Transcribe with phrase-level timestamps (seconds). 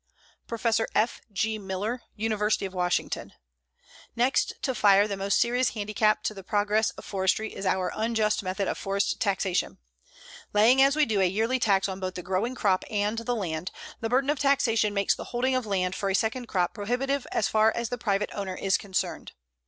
[0.47, 1.21] PROFESSOR F.
[1.31, 1.59] G.
[1.59, 3.33] MILLER, University of Washington:
[4.15, 8.41] Next to fire the most serious handicap to the progress of forestry is our unjust
[8.41, 9.77] method of forest taxation.
[10.53, 13.69] Laying as we do a yearly tax on both the growing crop and the land,
[13.99, 17.47] the burden of taxation makes the holding of land for a second crop prohibitive as
[17.47, 19.33] far as the private owner is concerned.